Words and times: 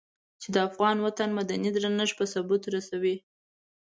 چې 0.41 0.47
د 0.55 0.57
افغان 0.67 0.97
وطن 1.05 1.29
مدني 1.39 1.69
درنښت 1.75 2.15
په 2.19 2.25
ثبوت 2.33 2.63
رسوي. 2.75 3.15